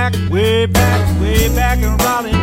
[0.00, 2.39] Back, way back, way back in Raleigh,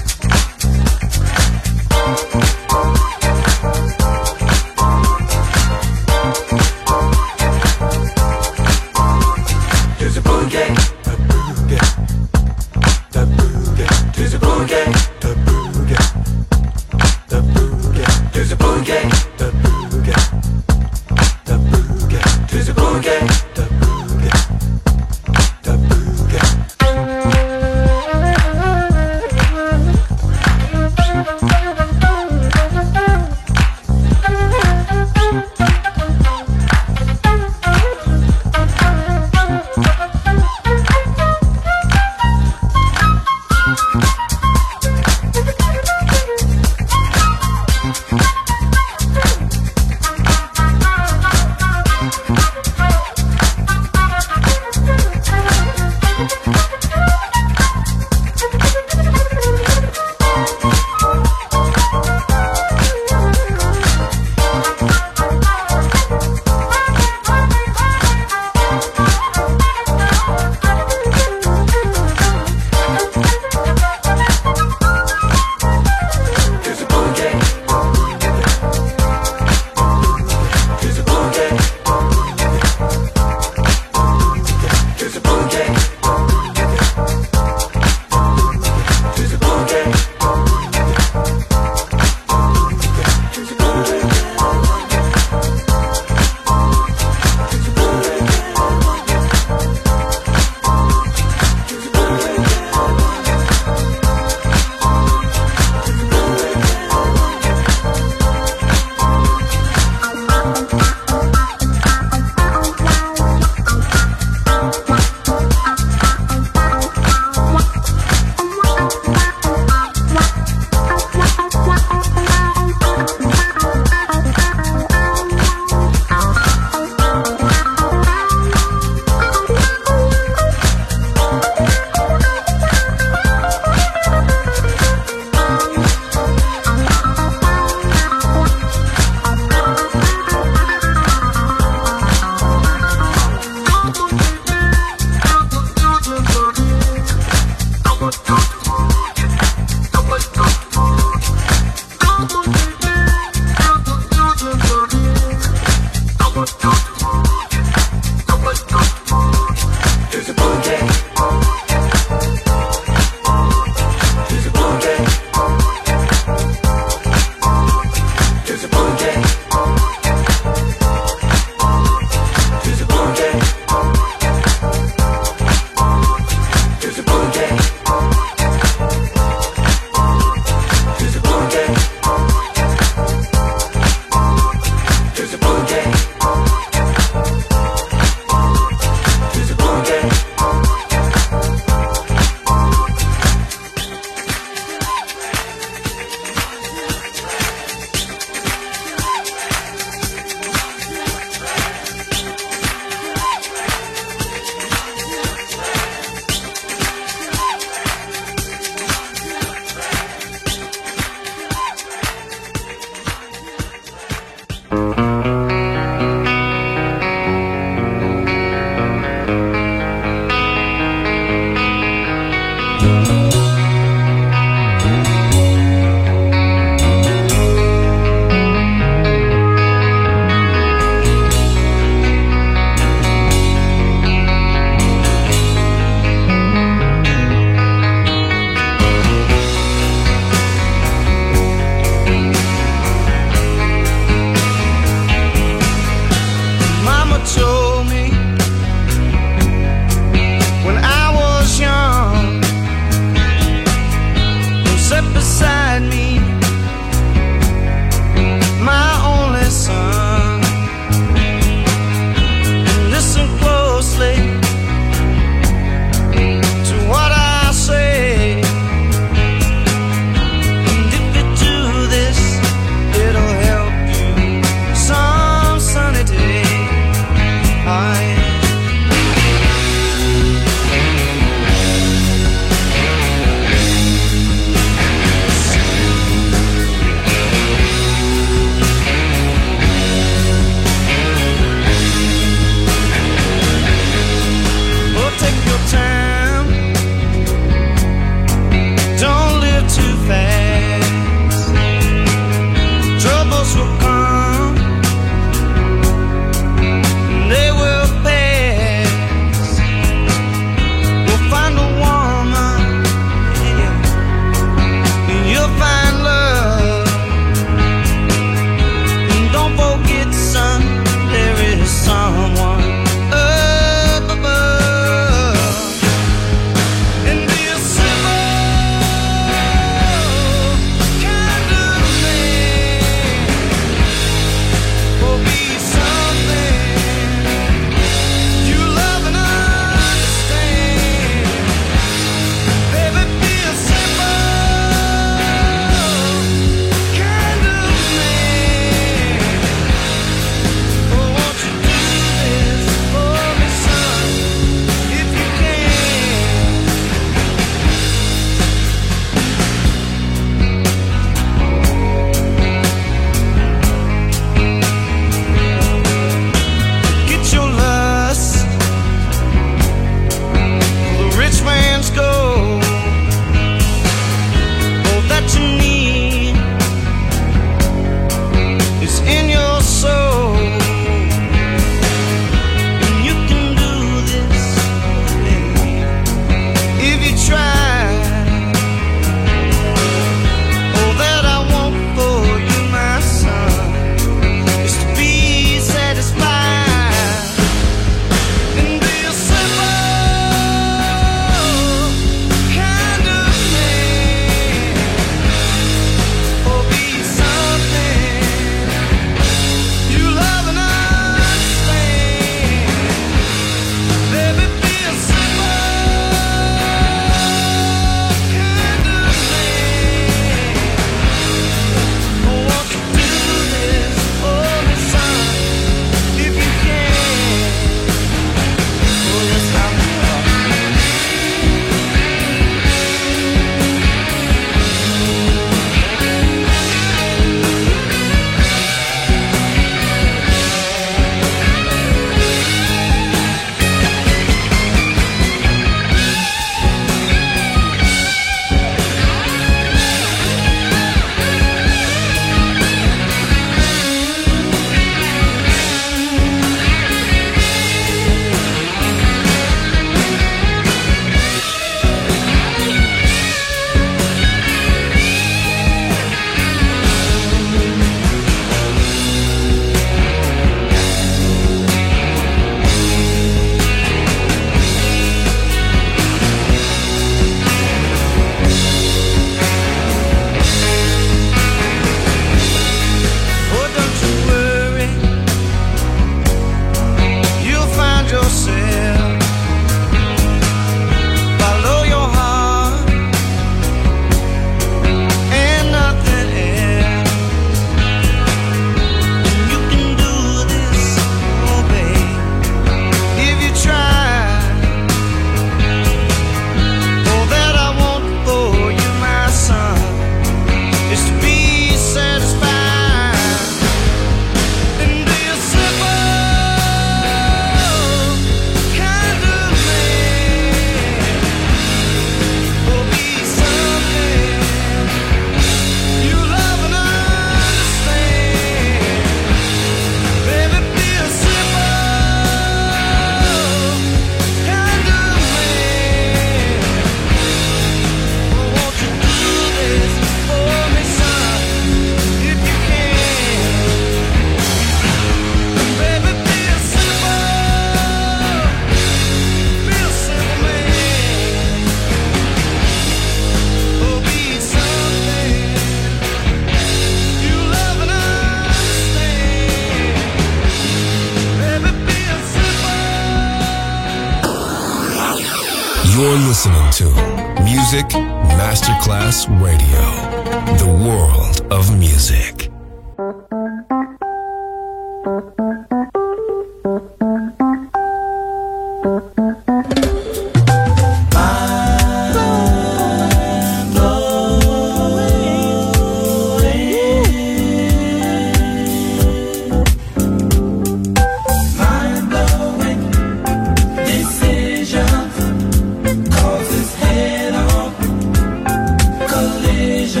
[599.94, 600.00] So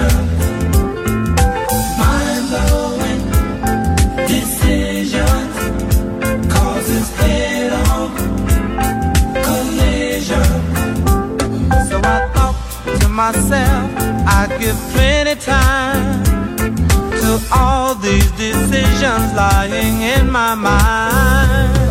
[12.02, 12.56] I thought
[13.00, 13.90] to myself,
[14.26, 21.83] I'd give plenty time to all these decisions lying in my mind.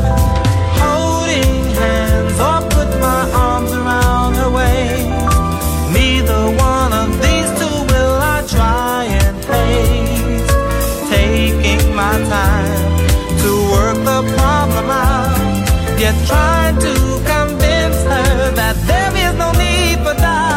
[16.27, 16.93] Trying to
[17.25, 20.51] convince her that there is no need for doubt.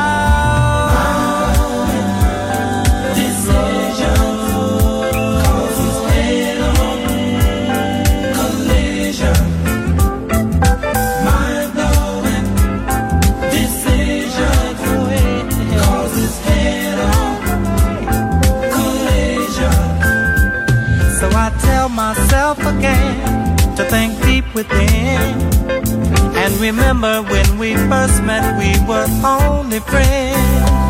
[5.43, 6.99] Causes head-on
[8.37, 9.41] collision.
[11.27, 12.47] Mind-blowing
[13.51, 14.67] decision
[15.81, 17.35] causes head-on
[18.75, 19.79] collision.
[21.19, 23.17] So I tell myself again
[23.77, 25.46] to think deep within.
[26.59, 30.81] Remember when we first met, we were only friends.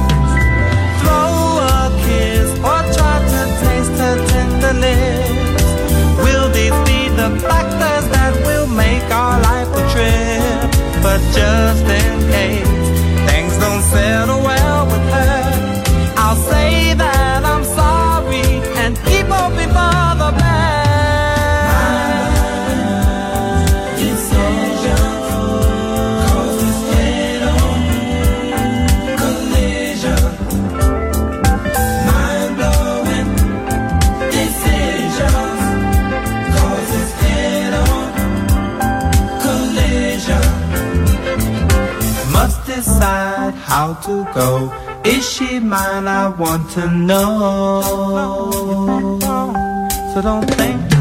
[1.01, 5.65] Throw a kiss or try to taste her tender lips.
[6.25, 11.03] Will these be the factors that will make our life a trip?
[11.03, 14.56] But just in case things don't settle well
[43.77, 44.73] how to go.
[45.05, 46.09] Is she mine?
[46.09, 47.83] I want to know.
[50.15, 50.96] So don't think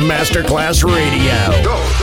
[0.00, 1.62] Masterclass Radio.
[1.62, 1.99] Go.